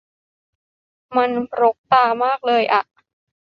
[1.17, 2.81] มันรกตามากเลยอ่ะ